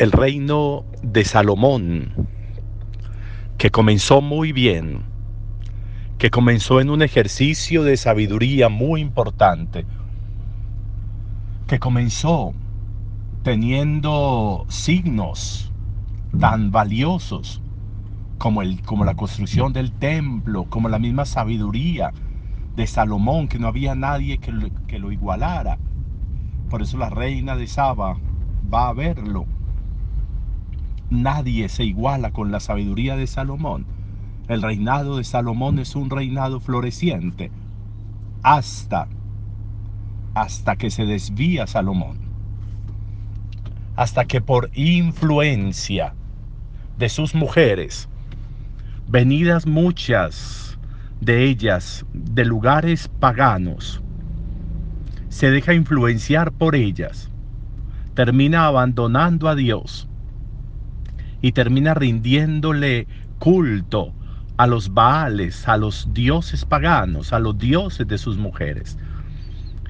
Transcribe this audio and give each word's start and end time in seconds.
el 0.00 0.12
reino 0.12 0.86
de 1.02 1.26
Salomón, 1.26 2.26
que 3.58 3.70
comenzó 3.70 4.22
muy 4.22 4.50
bien, 4.50 5.02
que 6.16 6.30
comenzó 6.30 6.80
en 6.80 6.88
un 6.88 7.02
ejercicio 7.02 7.82
de 7.82 7.98
sabiduría 7.98 8.70
muy 8.70 9.02
importante, 9.02 9.84
que 11.66 11.78
comenzó 11.78 12.54
teniendo 13.42 14.64
signos 14.70 15.70
tan 16.38 16.70
valiosos 16.70 17.60
como, 18.38 18.62
el, 18.62 18.80
como 18.80 19.04
la 19.04 19.16
construcción 19.16 19.74
del 19.74 19.92
templo, 19.92 20.64
como 20.64 20.88
la 20.88 20.98
misma 20.98 21.26
sabiduría 21.26 22.14
de 22.74 22.86
Salomón, 22.86 23.48
que 23.48 23.58
no 23.58 23.68
había 23.68 23.94
nadie 23.94 24.38
que 24.38 24.50
lo, 24.50 24.70
que 24.86 24.98
lo 24.98 25.12
igualara. 25.12 25.76
Por 26.70 26.80
eso 26.80 26.96
la 26.96 27.10
reina 27.10 27.54
de 27.54 27.66
Saba 27.66 28.16
va 28.72 28.88
a 28.88 28.94
verlo. 28.94 29.59
Nadie 31.10 31.68
se 31.68 31.84
iguala 31.84 32.30
con 32.30 32.52
la 32.52 32.60
sabiduría 32.60 33.16
de 33.16 33.26
Salomón. 33.26 33.84
El 34.46 34.62
reinado 34.62 35.16
de 35.16 35.24
Salomón 35.24 35.80
es 35.80 35.96
un 35.96 36.08
reinado 36.08 36.60
floreciente 36.60 37.50
hasta 38.42 39.08
hasta 40.34 40.76
que 40.76 40.90
se 40.90 41.04
desvía 41.04 41.66
Salomón. 41.66 42.18
Hasta 43.96 44.24
que 44.24 44.40
por 44.40 44.70
influencia 44.74 46.14
de 46.96 47.08
sus 47.08 47.34
mujeres, 47.34 48.08
venidas 49.08 49.66
muchas 49.66 50.78
de 51.20 51.44
ellas 51.44 52.06
de 52.12 52.44
lugares 52.44 53.08
paganos, 53.08 54.00
se 55.28 55.50
deja 55.50 55.74
influenciar 55.74 56.52
por 56.52 56.76
ellas, 56.76 57.30
termina 58.14 58.66
abandonando 58.66 59.48
a 59.48 59.56
Dios 59.56 60.09
y 61.42 61.52
termina 61.52 61.94
rindiéndole 61.94 63.06
culto 63.38 64.14
a 64.56 64.66
los 64.66 64.92
baales, 64.92 65.66
a 65.66 65.76
los 65.76 66.12
dioses 66.12 66.64
paganos, 66.64 67.32
a 67.32 67.38
los 67.38 67.56
dioses 67.56 68.06
de 68.06 68.18
sus 68.18 68.36
mujeres. 68.36 68.98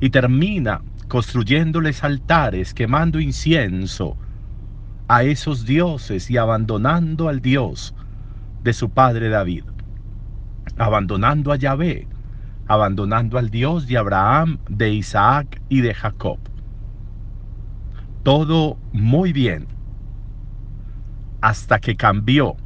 Y 0.00 0.10
termina 0.10 0.80
construyéndoles 1.08 2.02
altares, 2.02 2.74
quemando 2.74 3.20
incienso 3.20 4.16
a 5.08 5.22
esos 5.22 5.64
dioses 5.64 6.30
y 6.30 6.36
abandonando 6.36 7.28
al 7.28 7.40
Dios 7.40 7.94
de 8.64 8.72
su 8.72 8.90
padre 8.90 9.28
David, 9.28 9.64
abandonando 10.76 11.52
a 11.52 11.56
Yahvé, 11.56 12.08
abandonando 12.66 13.38
al 13.38 13.50
Dios 13.50 13.86
de 13.86 13.98
Abraham, 13.98 14.58
de 14.68 14.92
Isaac 14.92 15.62
y 15.68 15.80
de 15.80 15.94
Jacob. 15.94 16.38
Todo 18.24 18.76
muy 18.92 19.32
bien, 19.32 19.68
hasta 21.46 21.78
que 21.78 21.94
cambió 21.94 22.56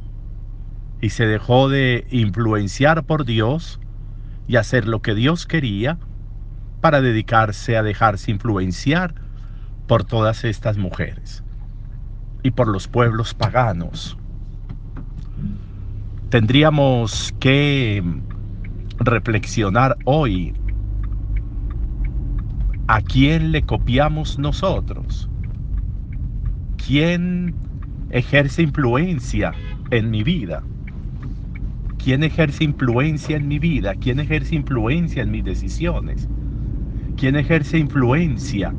y 1.01 1.11
se 1.11 1.27
dejó 1.27 1.69
de 1.69 2.07
influenciar 2.09 3.03
por 3.03 3.25
Dios 3.25 3.79
y 4.47 4.55
hacer 4.55 4.87
lo 4.87 5.03
que 5.03 5.13
Dios 5.13 5.45
quería 5.45 5.99
para 6.81 6.99
dedicarse 6.99 7.77
a 7.77 7.83
dejarse 7.83 8.31
influenciar 8.31 9.13
por 9.85 10.03
todas 10.03 10.43
estas 10.45 10.79
mujeres 10.79 11.43
y 12.41 12.49
por 12.49 12.67
los 12.67 12.87
pueblos 12.87 13.35
paganos. 13.35 14.17
Tendríamos 16.29 17.35
que 17.39 18.03
reflexionar 18.97 19.95
hoy 20.05 20.55
a 22.87 22.99
quién 23.03 23.51
le 23.51 23.61
copiamos 23.61 24.39
nosotros, 24.39 25.29
quién 26.83 27.53
ejerce 28.11 28.61
influencia 28.61 29.53
en 29.89 30.09
mi 30.09 30.23
vida? 30.23 30.63
¿Quién 31.97 32.23
ejerce 32.23 32.63
influencia 32.63 33.37
en 33.37 33.47
mi 33.47 33.59
vida? 33.59 33.95
¿Quién 33.95 34.19
ejerce 34.19 34.55
influencia 34.55 35.23
en 35.23 35.31
mis 35.31 35.43
decisiones? 35.43 36.27
¿Quién 37.15 37.35
ejerce 37.35 37.77
influencia 37.77 38.73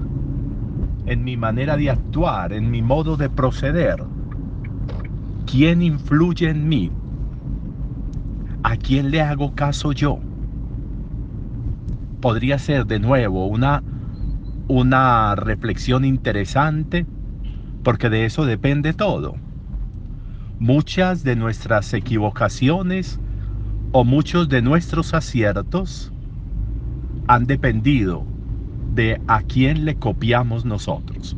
en 1.07 1.25
mi 1.25 1.37
manera 1.37 1.77
de 1.77 1.91
actuar, 1.91 2.53
en 2.53 2.71
mi 2.71 2.83
modo 2.83 3.17
de 3.17 3.31
proceder? 3.31 3.97
¿Quién 5.47 5.83
influye 5.83 6.51
en 6.51 6.69
mí? 6.69 6.91
¿A 8.63 8.77
quién 8.77 9.11
le 9.11 9.21
hago 9.21 9.55
caso 9.55 9.93
yo? 9.93 10.19
Podría 12.21 12.59
ser 12.59 12.87
de 12.87 12.99
nuevo 13.01 13.47
una, 13.47 13.83
una 14.69 15.35
reflexión 15.37 16.05
interesante 16.05 17.07
porque 17.83 18.09
de 18.11 18.25
eso 18.25 18.45
depende 18.45 18.93
todo. 18.93 19.37
Muchas 20.59 21.25
de 21.25 21.37
nuestras 21.37 21.93
equivocaciones 21.93 23.19
o 23.91 24.05
muchos 24.05 24.49
de 24.49 24.63
nuestros 24.63 25.13
aciertos 25.15 26.13
han 27.27 27.47
dependido 27.47 28.25
de 28.95 29.21
a 29.27 29.43
quién 29.43 29.85
le 29.85 29.97
copiamos 29.97 30.65
nosotros, 30.65 31.37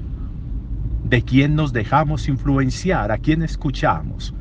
de 1.05 1.22
quién 1.22 1.55
nos 1.55 1.72
dejamos 1.72 2.28
influenciar, 2.28 3.12
a 3.12 3.19
quién 3.19 3.43
escuchamos, 3.43 4.34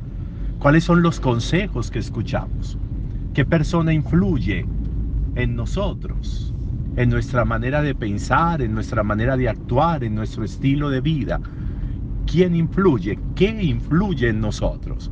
cuáles 0.58 0.84
son 0.84 1.02
los 1.02 1.20
consejos 1.20 1.90
que 1.90 1.98
escuchamos, 1.98 2.76
qué 3.32 3.44
persona 3.44 3.92
influye 3.92 4.66
en 5.36 5.56
nosotros, 5.56 6.54
en 6.96 7.08
nuestra 7.08 7.44
manera 7.44 7.82
de 7.82 7.94
pensar, 7.94 8.62
en 8.62 8.74
nuestra 8.74 9.02
manera 9.02 9.36
de 9.36 9.48
actuar, 9.48 10.04
en 10.04 10.14
nuestro 10.14 10.44
estilo 10.44 10.90
de 10.90 11.00
vida, 11.00 11.40
quién 12.26 12.54
influye, 12.54 13.18
qué 13.34 13.50
influye 13.62 14.28
en 14.28 14.40
nosotros. 14.40 15.10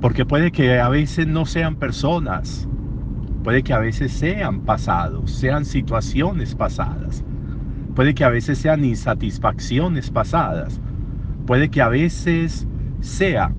Porque 0.00 0.24
puede 0.24 0.50
que 0.50 0.80
a 0.80 0.88
veces 0.88 1.26
no 1.26 1.46
sean 1.46 1.76
personas, 1.76 2.68
puede 3.44 3.62
que 3.62 3.72
a 3.72 3.78
veces 3.78 4.12
sean 4.12 4.60
pasados, 4.60 5.30
sean 5.30 5.64
situaciones 5.64 6.54
pasadas, 6.54 7.24
puede 7.94 8.14
que 8.14 8.24
a 8.24 8.28
veces 8.28 8.58
sean 8.58 8.84
insatisfacciones 8.84 10.10
pasadas, 10.10 10.80
puede 11.46 11.68
que 11.68 11.82
a 11.82 11.88
veces 11.88 12.66
sea 13.00 13.54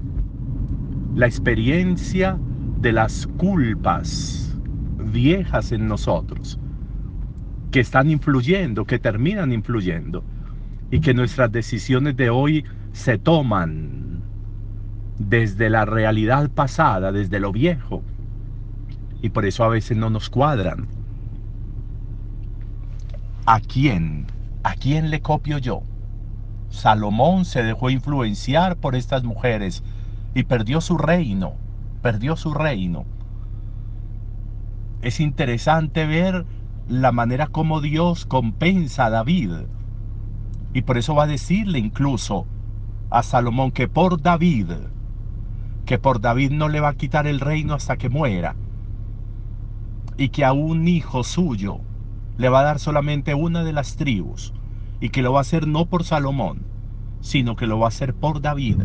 la 1.15 1.27
experiencia 1.27 2.37
de 2.81 2.91
las 2.91 3.27
culpas 3.37 4.57
viejas 4.97 5.71
en 5.71 5.87
nosotros, 5.87 6.59
que 7.71 7.79
están 7.79 8.09
influyendo, 8.09 8.85
que 8.85 8.99
terminan 8.99 9.51
influyendo 9.53 10.23
y 10.93 10.99
que 10.99 11.15
nuestras 11.15 11.51
decisiones 11.51 12.15
de 12.15 12.29
hoy 12.29 12.65
se 12.91 13.17
toman 13.17 14.21
desde 15.17 15.71
la 15.71 15.85
realidad 15.85 16.51
pasada, 16.51 17.11
desde 17.11 17.39
lo 17.39 17.51
viejo. 17.51 18.03
Y 19.19 19.29
por 19.29 19.45
eso 19.45 19.63
a 19.63 19.69
veces 19.69 19.97
no 19.97 20.11
nos 20.11 20.29
cuadran. 20.29 20.85
¿A 23.47 23.59
quién? 23.59 24.27
¿A 24.61 24.75
quién 24.75 25.09
le 25.09 25.19
copio 25.19 25.57
yo? 25.57 25.81
Salomón 26.69 27.45
se 27.45 27.63
dejó 27.63 27.89
influenciar 27.89 28.75
por 28.75 28.93
estas 28.93 29.23
mujeres 29.23 29.81
y 30.35 30.43
perdió 30.43 30.79
su 30.79 30.99
reino, 30.99 31.55
perdió 32.03 32.35
su 32.35 32.53
reino. 32.53 33.03
Es 35.01 35.19
interesante 35.19 36.05
ver 36.05 36.45
la 36.87 37.11
manera 37.11 37.47
como 37.47 37.81
Dios 37.81 38.27
compensa 38.27 39.07
a 39.07 39.09
David 39.09 39.53
y 40.73 40.81
por 40.81 40.97
eso 40.97 41.13
va 41.13 41.23
a 41.23 41.27
decirle 41.27 41.79
incluso 41.79 42.47
a 43.11 43.21
Salomón 43.21 43.71
que 43.71 43.87
por 43.87 44.21
David, 44.21 44.71
que 45.85 45.99
por 45.99 46.19
David 46.19 46.51
no 46.51 46.67
le 46.67 46.79
va 46.79 46.89
a 46.89 46.95
quitar 46.95 47.27
el 47.27 47.39
reino 47.39 47.75
hasta 47.75 47.97
que 47.97 48.09
muera. 48.09 48.55
Y 50.17 50.29
que 50.29 50.45
a 50.45 50.53
un 50.53 50.87
hijo 50.87 51.23
suyo 51.23 51.79
le 52.37 52.49
va 52.49 52.61
a 52.61 52.63
dar 52.63 52.79
solamente 52.79 53.35
una 53.35 53.63
de 53.63 53.73
las 53.73 53.97
tribus. 53.97 54.53
Y 54.99 55.09
que 55.09 55.21
lo 55.21 55.33
va 55.33 55.39
a 55.39 55.41
hacer 55.41 55.67
no 55.67 55.85
por 55.85 56.03
Salomón, 56.03 56.63
sino 57.21 57.55
que 57.55 57.67
lo 57.67 57.77
va 57.77 57.85
a 57.85 57.89
hacer 57.89 58.15
por 58.15 58.41
David. 58.41 58.81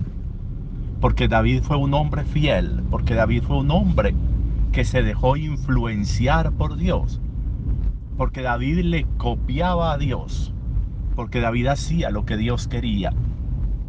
Porque 1.01 1.29
David 1.29 1.63
fue 1.63 1.77
un 1.77 1.95
hombre 1.95 2.25
fiel, 2.25 2.83
porque 2.91 3.15
David 3.15 3.45
fue 3.45 3.59
un 3.59 3.71
hombre 3.71 4.15
que 4.73 4.85
se 4.85 5.03
dejó 5.03 5.37
influenciar 5.37 6.53
por 6.53 6.77
Dios. 6.77 7.21
Porque 8.19 8.43
David 8.43 8.81
le 8.81 9.07
copiaba 9.17 9.93
a 9.93 9.99
Dios 9.99 10.53
porque 11.19 11.41
David 11.41 11.67
hacía 11.67 12.11
lo 12.11 12.25
que 12.25 12.37
Dios 12.37 12.69
quería. 12.69 13.13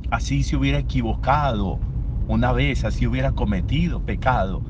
Así 0.09 0.41
se 0.41 0.55
hubiera 0.55 0.79
equivocado 0.79 1.77
una 2.27 2.51
vez, 2.53 2.85
así 2.85 3.05
hubiera 3.05 3.33
cometido 3.33 3.99
pecado, 3.99 4.63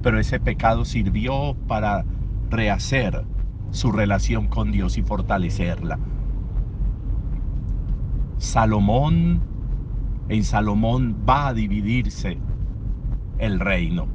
pero 0.00 0.20
ese 0.20 0.38
pecado 0.38 0.84
sirvió 0.84 1.56
para 1.66 2.04
rehacer 2.50 3.24
su 3.72 3.90
relación 3.90 4.46
con 4.46 4.70
Dios 4.70 4.96
y 4.96 5.02
fortalecerla. 5.02 5.98
Salomón, 8.38 9.40
en 10.28 10.44
Salomón 10.44 11.16
va 11.28 11.48
a 11.48 11.52
dividirse 11.52 12.38
el 13.38 13.58
reino. 13.58 14.06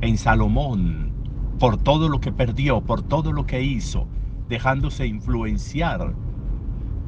En 0.00 0.18
Salomón, 0.18 1.12
por 1.60 1.76
todo 1.76 2.08
lo 2.08 2.18
que 2.18 2.32
perdió, 2.32 2.80
por 2.80 3.02
todo 3.02 3.30
lo 3.30 3.46
que 3.46 3.62
hizo, 3.62 4.08
dejándose 4.48 5.06
influenciar 5.06 6.12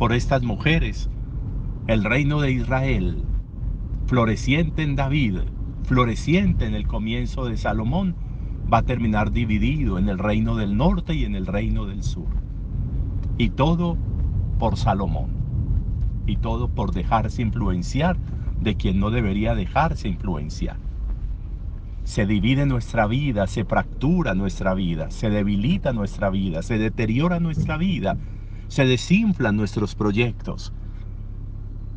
por 0.02 0.12
estas 0.12 0.42
mujeres, 0.42 1.08
El 1.86 2.02
reino 2.02 2.40
de 2.40 2.50
Israel, 2.50 3.22
floreciente 4.06 4.82
en 4.82 4.96
David, 4.96 5.42
floreciente 5.84 6.66
en 6.66 6.74
el 6.74 6.88
comienzo 6.88 7.44
de 7.44 7.56
Salomón, 7.56 8.16
va 8.62 8.78
a 8.78 8.82
terminar 8.82 9.30
dividido 9.30 10.00
en 10.00 10.08
el 10.08 10.18
reino 10.18 10.56
del 10.56 10.76
norte 10.76 11.14
y 11.14 11.24
en 11.24 11.36
el 11.36 11.46
reino 11.46 11.86
del 11.86 12.02
sur. 12.02 12.26
Y 13.38 13.50
todo 13.50 13.96
por 14.58 14.76
Salomón. 14.76 15.30
Y 16.26 16.34
todo 16.34 16.66
por 16.66 16.92
dejarse 16.92 17.40
influenciar 17.40 18.16
de 18.60 18.74
quien 18.74 18.98
no 18.98 19.12
debería 19.12 19.54
dejarse 19.54 20.08
influenciar. 20.08 20.78
Se 22.02 22.26
divide 22.26 22.66
nuestra 22.66 23.06
vida, 23.06 23.46
se 23.46 23.64
fractura 23.64 24.34
nuestra 24.34 24.74
vida, 24.74 25.12
se 25.12 25.30
debilita 25.30 25.92
nuestra 25.92 26.28
vida, 26.28 26.62
se 26.62 26.76
deteriora 26.78 27.38
nuestra 27.38 27.76
vida, 27.76 28.16
se 28.72 28.86
desinflan 28.86 29.54
nuestros 29.54 29.94
proyectos. 29.94 30.72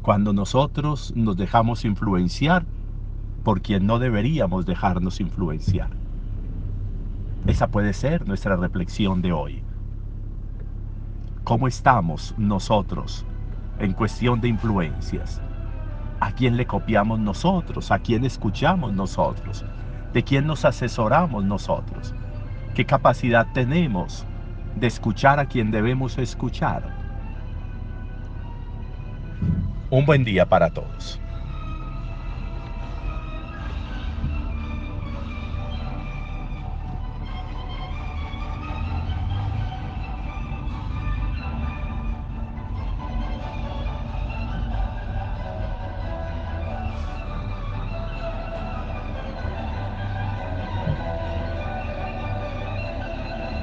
Cuando 0.01 0.33
nosotros 0.33 1.13
nos 1.16 1.38
dejamos 1.38 1.86
influenciar 1.86 2.66
por 3.45 3.62
quien 3.62 3.88
no 3.88 3.98
deberíamos 3.98 4.66
dejarnos 4.66 5.22
influenciar. 5.22 5.92
Esa 7.48 7.68
puede 7.68 7.94
ser 7.94 8.27
nuestra 8.27 8.57
reflexión 8.57 9.22
de 9.22 9.31
hoy. 9.31 9.63
¿Cómo 11.45 11.69
estamos 11.69 12.36
nosotros 12.38 13.25
en 13.80 13.94
cuestión 13.94 14.42
de 14.42 14.50
influencias? 14.50 15.42
¿A 16.19 16.33
quién 16.33 16.57
le 16.57 16.66
copiamos 16.66 17.22
nosotros? 17.22 17.89
¿A 17.89 18.00
quién 18.00 18.25
escuchamos 18.25 18.92
nosotros? 18.92 19.63
¿De 20.12 20.24
quién 20.25 20.45
nos 20.45 20.66
asesoramos 20.66 21.45
nosotros? 21.45 22.13
¿Qué 22.74 22.86
capacidad 22.86 23.48
tenemos 23.54 24.27
de 24.75 24.88
escuchar 24.88 25.39
a 25.39 25.45
quien 25.45 25.72
debemos 25.72 26.18
escuchar? 26.18 26.83
Un 29.89 30.06
buen 30.06 30.24
día 30.24 30.45
para 30.45 30.69
todos. 30.69 31.22